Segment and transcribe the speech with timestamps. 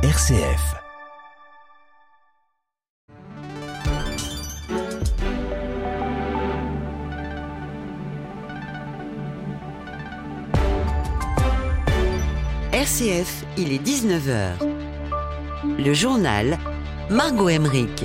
[0.00, 0.76] RCF.
[12.72, 14.52] RCF, il est 19h.
[15.80, 16.58] Le journal
[17.10, 18.04] Margot Emmerich.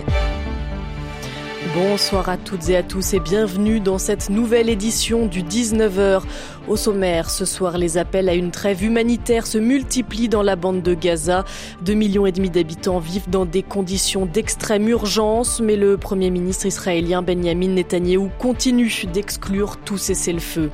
[1.76, 6.22] Bonsoir à toutes et à tous et bienvenue dans cette nouvelle édition du 19h.
[6.70, 10.82] Au sommaire, ce soir, les appels à une trêve humanitaire se multiplient dans la bande
[10.82, 11.44] de Gaza.
[11.82, 16.66] Deux millions et demi d'habitants vivent dans des conditions d'extrême urgence, mais le premier ministre
[16.66, 20.72] israélien Benjamin Netanyahou continue d'exclure tout cessez-le-feu.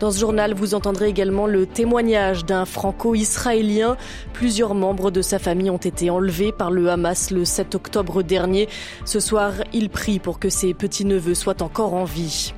[0.00, 3.96] Dans ce journal, vous entendrez également le témoignage d'un franco-israélien.
[4.32, 8.68] Plusieurs membres de sa famille ont été enlevés par le Hamas le 7 octobre dernier.
[9.04, 12.52] Ce soir, il prie pour que ses petits-neveux soient encore en vie.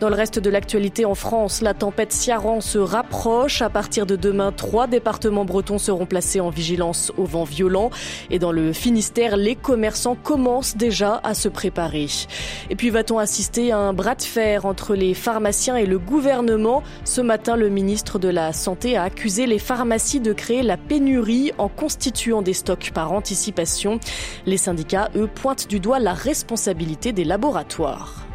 [0.00, 3.62] Dans le reste de l'actualité en France, la tempête Ciaran se rapproche.
[3.62, 7.90] À partir de demain, trois départements bretons seront placés en vigilance au vent violent.
[8.30, 12.08] Et dans le Finistère, les commerçants commencent déjà à se préparer.
[12.70, 16.82] Et puis va-t-on assister à un bras de fer entre les pharmaciens et le gouvernement?
[17.04, 21.52] Ce matin, le ministre de la Santé a accusé les pharmacies de créer la pénurie
[21.56, 24.00] en constituant des stocks par anticipation.
[24.44, 28.26] Les syndicats, eux, pointent du doigt la responsabilité des laboratoires.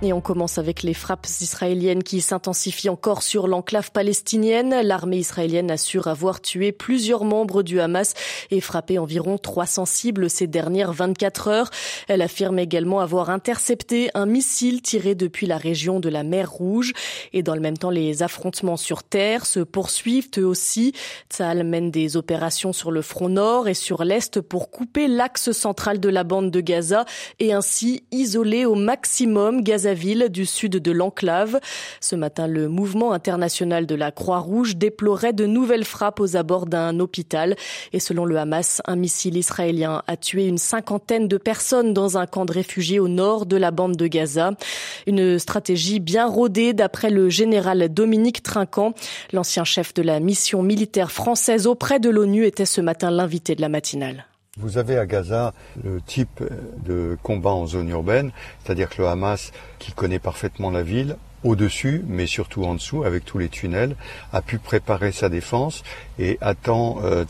[0.00, 4.80] Et on commence avec les frappes israéliennes qui s'intensifient encore sur l'enclave palestinienne.
[4.84, 8.14] L'armée israélienne assure avoir tué plusieurs membres du Hamas
[8.52, 11.70] et frappé environ 300 cibles ces dernières 24 heures.
[12.06, 16.92] Elle affirme également avoir intercepté un missile tiré depuis la région de la mer Rouge.
[17.32, 20.92] Et dans le même temps, les affrontements sur terre se poursuivent eux aussi.
[21.28, 25.98] Tsahal mène des opérations sur le front nord et sur l'est pour couper l'axe central
[25.98, 27.04] de la bande de Gaza
[27.40, 31.60] et ainsi isoler au maximum Gaza ville du sud de l'enclave.
[32.00, 37.00] Ce matin, le mouvement international de la Croix-Rouge déplorait de nouvelles frappes aux abords d'un
[37.00, 37.56] hôpital.
[37.92, 42.26] Et selon le Hamas, un missile israélien a tué une cinquantaine de personnes dans un
[42.26, 44.52] camp de réfugiés au nord de la bande de Gaza.
[45.06, 48.94] Une stratégie bien rodée d'après le général Dominique Trinquant.
[49.32, 53.60] L'ancien chef de la mission militaire française auprès de l'ONU était ce matin l'invité de
[53.60, 54.27] la matinale.
[54.58, 55.54] Vous avez à Gaza
[55.84, 56.42] le type
[56.84, 58.32] de combat en zone urbaine,
[58.62, 63.24] c'est-à-dire que le Hamas, qui connaît parfaitement la ville, au-dessus, mais surtout en dessous, avec
[63.24, 63.94] tous les tunnels,
[64.32, 65.84] a pu préparer sa défense
[66.18, 67.24] et attend euh.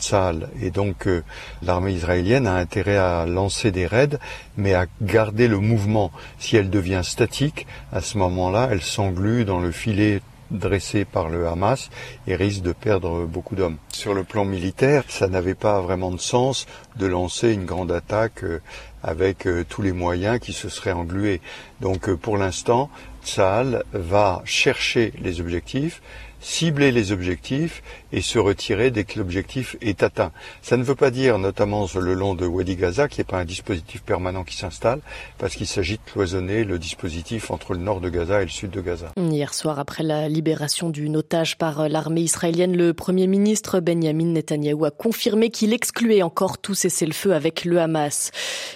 [0.61, 1.21] Et donc euh,
[1.61, 4.17] l'armée israélienne a intérêt à lancer des raids,
[4.57, 6.11] mais à garder le mouvement.
[6.39, 11.47] Si elle devient statique, à ce moment-là, elle s'englue dans le filet dressé par le
[11.47, 11.89] Hamas
[12.27, 13.77] et risque de perdre beaucoup d'hommes.
[13.93, 16.65] Sur le plan militaire, ça n'avait pas vraiment de sens
[16.97, 18.61] de lancer une grande attaque euh,
[19.03, 21.41] avec euh, tous les moyens qui se seraient englués.
[21.81, 22.89] Donc euh, pour l'instant,
[23.23, 26.01] Tsahal va chercher les objectifs,
[26.41, 30.31] cibler les objectifs et se retirer dès que l'objectif est atteint.
[30.61, 33.45] Ça ne veut pas dire, notamment le long de Wadi Gaza, qui n'est pas un
[33.45, 34.99] dispositif permanent qui s'installe,
[35.37, 38.71] parce qu'il s'agit de cloisonner le dispositif entre le nord de Gaza et le sud
[38.71, 39.13] de Gaza.
[39.17, 44.85] Hier soir, après la libération d'une otage par l'armée israélienne, le Premier ministre Benjamin Netanyahou
[44.85, 48.31] a confirmé qu'il excluait encore tout cessez-le-feu avec le Hamas.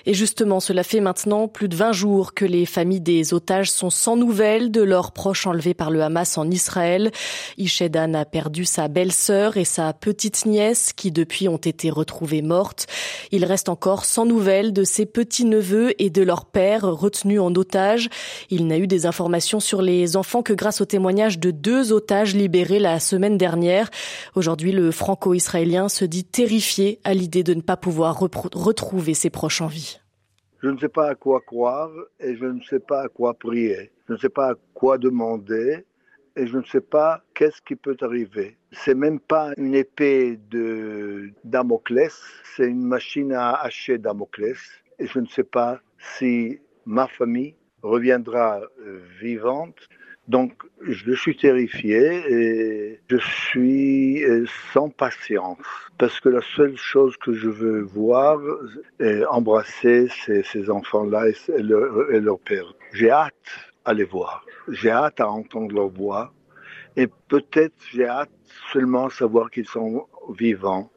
[0.05, 3.89] Et justement, cela fait maintenant plus de 20 jours que les familles des otages sont
[3.89, 7.11] sans nouvelles de leurs proches enlevés par le Hamas en Israël.
[7.57, 12.87] Ishedan a perdu sa belle-sœur et sa petite-nièce qui depuis ont été retrouvées mortes.
[13.31, 18.09] Il reste encore sans nouvelles de ses petits-neveux et de leur père retenus en otage.
[18.49, 22.35] Il n'a eu des informations sur les enfants que grâce au témoignage de deux otages
[22.35, 23.89] libérés la semaine dernière.
[24.35, 29.61] Aujourd'hui, le franco-israélien se dit terrifié à l'idée de ne pas pouvoir retrouver ses proches
[29.61, 29.99] en vie.
[30.61, 33.91] Je ne sais pas à quoi croire et je ne sais pas à quoi prier.
[34.07, 35.83] Je ne sais pas à quoi demander
[36.35, 38.57] et je ne sais pas qu'est-ce qui peut arriver.
[38.71, 42.13] C'est même pas une épée de Damoclès,
[42.55, 44.59] c'est une machine à hacher Damoclès
[44.99, 45.79] et je ne sais pas
[46.17, 49.77] si ma famille reviendra euh, vivante.
[50.29, 55.57] Donc je suis terrifié et je suis euh, sans patience
[55.97, 58.39] parce que la seule chose que je veux voir
[59.01, 62.73] est embrasser ces, enfants-là et, et leur père.
[62.93, 64.45] J'ai hâte à voir.
[64.69, 66.33] J'ai hâte à entendre leur voix
[66.95, 68.31] et peut-être j'ai hâte
[68.71, 70.89] seulement à savoir qu'ils sont vivants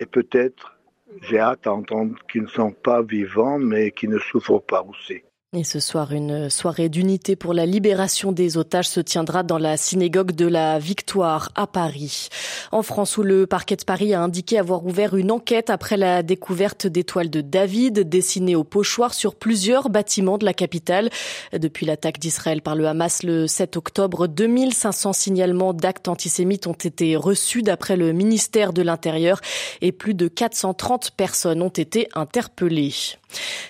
[0.00, 0.78] et peut-être
[1.22, 5.22] j'ai hâte à entendre qu'ils ne sont pas vivants mais qu'ils ne souffrent pas aussi.
[5.58, 9.78] Et ce soir, une soirée d'unité pour la libération des otages se tiendra dans la
[9.78, 12.28] synagogue de la Victoire à Paris.
[12.72, 16.22] En France, où le parquet de Paris a indiqué avoir ouvert une enquête après la
[16.22, 21.08] découverte d'étoiles de David dessinées au pochoir sur plusieurs bâtiments de la capitale.
[21.54, 27.16] Depuis l'attaque d'Israël par le Hamas le 7 octobre, 2500 signalements d'actes antisémites ont été
[27.16, 29.40] reçus d'après le ministère de l'Intérieur
[29.80, 32.92] et plus de 430 personnes ont été interpellées.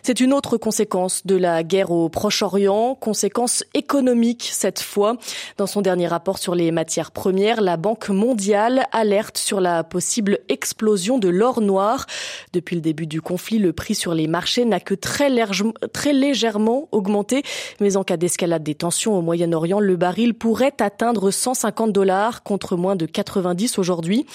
[0.02, 5.16] C'est une autre conséquence de la guerre au Proche-Orient, conséquence économique cette fois.
[5.56, 10.38] Dans son dernier rapport sur les matières premières, la Banque mondiale alerte sur la possible
[10.48, 12.06] explosion de l'or noir.
[12.52, 15.28] Depuis le début du conflit, le prix sur les marchés n'a que très,
[16.12, 17.42] légèrement augmenté,
[17.80, 22.76] mais en cas d'escalade des tensions au Moyen-Orient, le baril pourrait atteindre 150 dollars contre
[22.76, 24.26] moins de 90 aujourd'hui.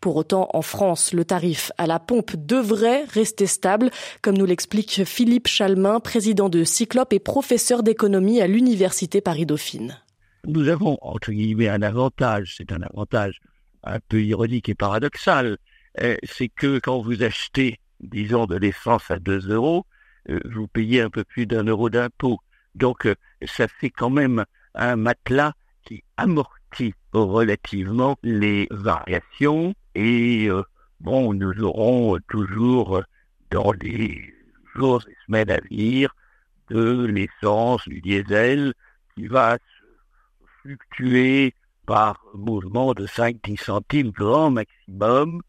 [0.00, 3.90] Pour autant, en France, le tarif à la pompe devrait rester stable,
[4.22, 9.96] comme nous l'explique Philippe Chalmin, président de Cyclope et professeur d'économie à l'Université Paris-Dauphine.
[10.44, 13.38] Nous avons, entre guillemets, un avantage, c'est un avantage
[13.84, 15.56] un peu ironique et paradoxal,
[16.00, 19.86] euh, c'est que quand vous achetez, disons, de l'essence à 2 euros,
[20.30, 22.40] euh, vous payez un peu plus d'un euro d'impôt.
[22.74, 23.14] Donc, euh,
[23.46, 24.44] ça fait quand même
[24.74, 25.52] un matelas
[25.84, 30.48] qui amortit relativement les variations et,
[30.98, 33.04] bon, nous aurons toujours
[33.52, 34.34] dans les
[34.74, 36.12] jours et semaines à venir
[36.70, 38.72] de l'essence, du diesel,
[39.14, 39.58] qui va
[40.62, 41.54] fluctuer
[41.86, 45.42] par mouvement de 5-10 centimes grand maximum,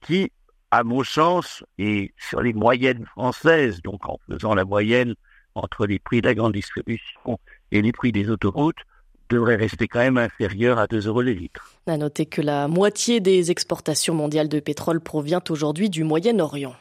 [0.00, 0.30] qui,
[0.70, 5.14] à mon sens, et sur les moyennes françaises, donc en faisant la moyenne
[5.54, 7.40] entre les prix de la grande distribution
[7.72, 8.84] et les prix des autoroutes,
[9.28, 11.74] devrait rester quand même inférieur à 2 euros le litre.
[11.86, 16.74] À noter que la moitié des exportations mondiales de pétrole provient aujourd'hui du Moyen-Orient.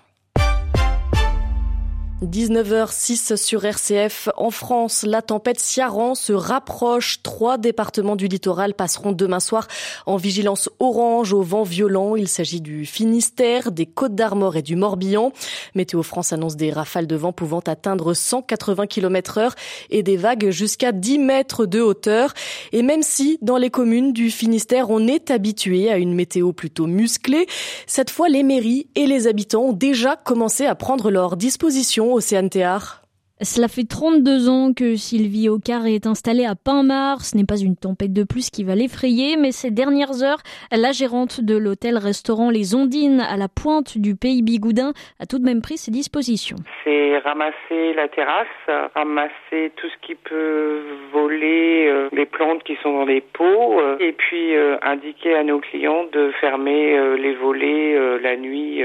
[2.24, 4.30] 19h06 sur RCF.
[4.38, 7.22] En France, la tempête Ciaran se rapproche.
[7.22, 9.68] Trois départements du littoral passeront demain soir
[10.08, 12.16] en vigilance orange au vent violent.
[12.16, 15.32] Il s'agit du Finistère, des Côtes d'Armor et du Morbihan.
[15.76, 19.56] Météo France annonce des rafales de vent pouvant atteindre 180 km heure
[19.92, 22.34] et des vagues jusqu'à 10 mètres de hauteur.
[22.72, 26.88] Et même si dans les communes du Finistère, on est habitué à une météo plutôt
[26.88, 27.46] musclée,
[27.86, 32.50] cette fois, les mairies et les habitants ont déjà commencé à prendre leurs dispositions Océane
[32.50, 33.02] Théard
[33.42, 37.22] cela fait 32 ans que Sylvie Ocar est installée à Pinmar.
[37.22, 40.92] Ce n'est pas une tempête de plus qui va l'effrayer, mais ces dernières heures, la
[40.92, 45.62] gérante de l'hôtel-restaurant Les Ondines à la pointe du pays Bigoudin a tout de même
[45.62, 46.58] pris ses dispositions.
[46.84, 48.48] C'est ramasser la terrasse,
[48.96, 50.82] ramasser tout ce qui peut
[51.12, 55.44] voler, euh, les plantes qui sont dans les pots, euh, et puis euh, indiquer à
[55.44, 58.82] nos clients de fermer les volets la nuit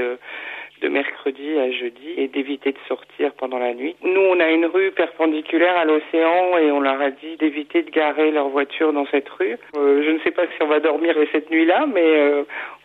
[0.83, 3.95] de mercredi à jeudi et d'éviter de sortir pendant la nuit.
[4.03, 7.89] Nous, on a une rue perpendiculaire à l'océan et on leur a dit d'éviter de
[7.89, 9.57] garer leur voiture dans cette rue.
[9.77, 12.43] Euh, je ne sais pas si on va dormir cette nuit-là, mais euh,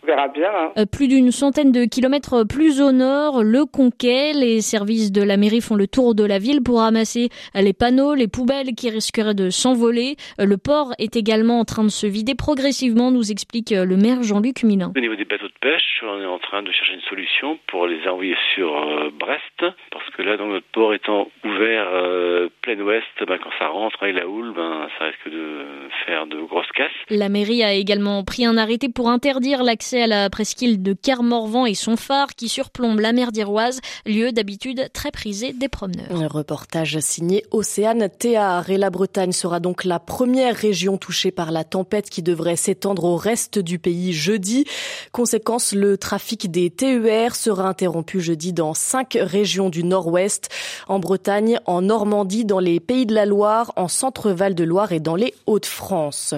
[0.09, 0.49] verra bien.
[0.53, 0.71] Hein.
[0.77, 5.37] Euh, plus d'une centaine de kilomètres plus au nord, le Conquet, les services de la
[5.37, 9.33] mairie font le tour de la ville pour ramasser les panneaux, les poubelles qui risqueraient
[9.33, 10.15] de s'envoler.
[10.39, 14.63] Le port est également en train de se vider progressivement, nous explique le maire Jean-Luc
[14.63, 14.91] Milin.
[14.95, 17.87] Au niveau des bateaux de pêche, on est en train de chercher une solution pour
[17.87, 22.79] les envoyer sur euh, Brest, parce que là, dans notre port étant ouvert euh, plein
[22.79, 25.65] ouest, ben, quand ça rentre et la houle, ben, ça risque de
[26.05, 26.91] faire de grosses casses.
[27.09, 31.65] La mairie a également pris un arrêté pour interdire l'accès à la presqu'île de Kermorvan
[31.65, 36.11] et son phare qui surplombe la mer d'Iroise, lieu d'habitude très prisé des promeneurs.
[36.11, 41.51] Un reportage signé Océane Théard et la Bretagne sera donc la première région touchée par
[41.51, 44.65] la tempête qui devrait s'étendre au reste du pays jeudi.
[45.11, 50.49] Conséquence, le trafic des TER sera interrompu jeudi dans cinq régions du nord-ouest,
[50.87, 54.99] en Bretagne, en Normandie, dans les Pays de la Loire, en Centre-Val de Loire et
[54.99, 56.33] dans les Hauts-de-France.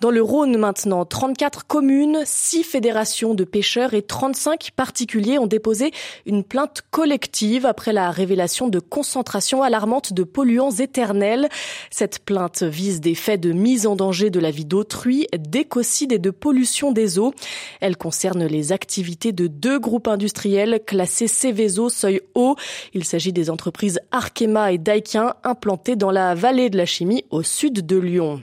[0.00, 5.90] Dans le Rhône maintenant, 34 communes, 6 fédérations de pêcheurs et 35 particuliers ont déposé
[6.24, 11.50] une plainte collective après la révélation de concentrations alarmantes de polluants éternels.
[11.90, 16.18] Cette plainte vise des faits de mise en danger de la vie d'autrui, d'écocide et
[16.18, 17.34] de pollution des eaux.
[17.82, 22.56] Elle concerne les activités de deux groupes industriels classé Céveso seuil haut.
[22.94, 27.42] Il s'agit des entreprises Arkema et Daikin implantées dans la vallée de la chimie au
[27.42, 28.42] sud de Lyon.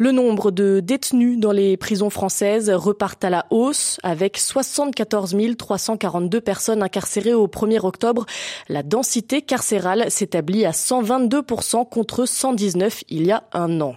[0.00, 6.40] Le nombre de détenus dans les prisons françaises repart à la hausse avec 74 342
[6.40, 8.24] personnes incarcérées au 1er octobre.
[8.70, 13.94] La densité carcérale s'établit à 122% contre 119 il y a un an.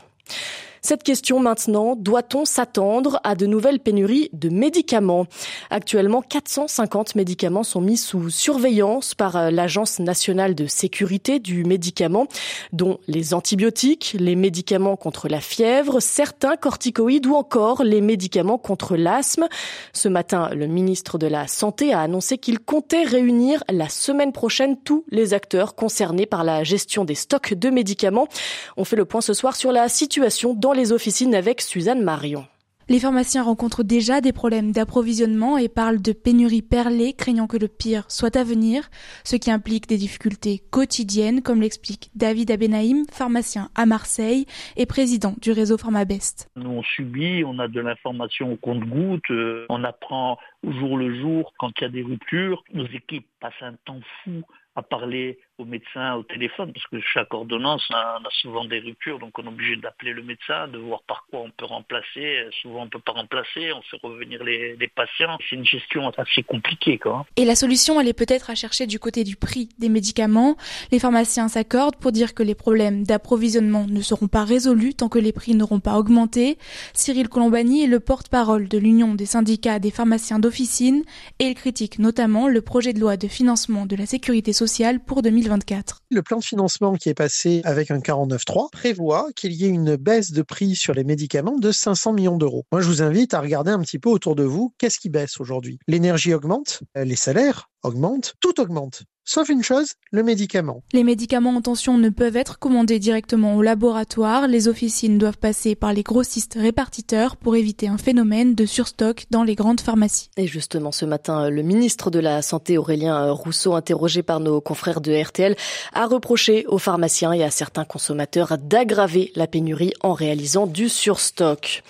[0.85, 5.27] Cette question maintenant, doit-on s'attendre à de nouvelles pénuries de médicaments?
[5.69, 12.27] Actuellement, 450 médicaments sont mis sous surveillance par euh, l'Agence nationale de sécurité du médicament,
[12.73, 18.97] dont les antibiotiques, les médicaments contre la fièvre, certains corticoïdes ou encore les médicaments contre
[18.97, 19.47] l'asthme.
[19.93, 24.75] Ce matin, le ministre de la Santé a annoncé qu'il comptait réunir la semaine prochaine
[24.83, 28.27] tous les acteurs concernés par la gestion des stocks de médicaments.
[28.75, 32.45] On fait le point ce soir sur la situation dans les officines avec Suzanne Marion.
[32.89, 37.69] Les pharmaciens rencontrent déjà des problèmes d'approvisionnement et parlent de pénurie perlée, craignant que le
[37.69, 38.89] pire soit à venir,
[39.23, 45.33] ce qui implique des difficultés quotidiennes, comme l'explique David Abenaïm, pharmacien à Marseille et président
[45.41, 46.51] du réseau Pharmabest.
[46.57, 50.37] Nous on subit, on a de l'information au compte-goutte, euh, on apprend
[50.67, 52.63] au jour le jour quand il y a des ruptures.
[52.73, 54.41] Nos équipes passent un temps fou
[54.75, 59.37] à parler au médecin au téléphone, parce que chaque ordonnance a, souvent des ruptures, donc
[59.37, 62.47] on est obligé d'appeler le médecin, de voir par quoi on peut remplacer.
[62.61, 65.37] Souvent on ne peut pas remplacer, on fait revenir les, patients.
[65.49, 66.97] C'est une gestion assez compliquée.
[66.97, 67.25] Quoi.
[67.35, 70.55] Et la solution, elle est peut-être à chercher du côté du prix des médicaments.
[70.91, 75.19] Les pharmaciens s'accordent pour dire que les problèmes d'approvisionnement ne seront pas résolus tant que
[75.19, 76.57] les prix n'auront pas augmenté.
[76.93, 81.03] Cyril Colombani est le porte-parole de l'Union des syndicats des pharmaciens d'officine
[81.39, 85.21] et il critique notamment le projet de loi de financement de la sécurité sociale pour
[85.43, 85.99] 2024.
[86.09, 89.95] Le plan de financement qui est passé avec un 49.3 prévoit qu'il y ait une
[89.95, 92.65] baisse de prix sur les médicaments de 500 millions d'euros.
[92.71, 94.73] Moi, je vous invite à regarder un petit peu autour de vous.
[94.77, 95.79] Qu'est-ce qui baisse aujourd'hui?
[95.87, 99.03] L'énergie augmente, les salaires augmentent, tout augmente.
[99.25, 100.83] Sauf une chose, le médicament.
[100.91, 104.49] Les médicaments en tension ne peuvent être commandés directement au laboratoire.
[104.49, 109.45] Les officines doivent passer par les grossistes répartiteurs pour éviter un phénomène de surstock dans
[109.45, 110.29] les grandes pharmacies.
[110.35, 114.99] Et justement, ce matin, le ministre de la Santé, Aurélien Rousseau, interrogé par nos confrères
[114.99, 115.55] de RTL,
[115.93, 121.83] a reproché aux pharmaciens et à certains consommateurs d'aggraver la pénurie en réalisant du surstock.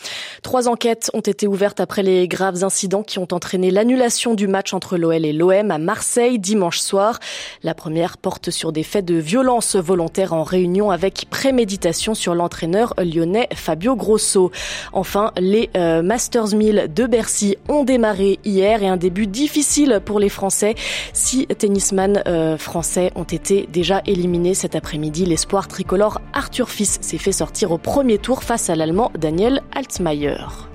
[0.44, 4.72] Trois enquêtes ont été ouvertes après les graves incidents qui ont entraîné l'annulation du match
[4.72, 7.20] entre l'OL et l'OM à Marseille dimanche soir.
[7.62, 12.94] La première porte sur des faits de violence volontaire en réunion avec préméditation sur l'entraîneur
[12.98, 14.52] lyonnais Fabio Grosso.
[14.92, 20.20] Enfin, les euh, Masters 1000 de Bercy ont démarré hier et un début difficile pour
[20.20, 20.76] les Français.
[21.14, 25.26] Six tennisman euh, français ont été déjà éliminés cet après-midi.
[25.26, 30.73] L'espoir tricolore Arthur Fils s'est fait sortir au premier tour face à l'Allemand Daniel Altmaier.